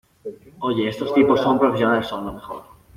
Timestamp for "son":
1.41-1.59, 2.07-2.25